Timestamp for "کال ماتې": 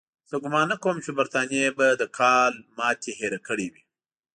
2.17-3.11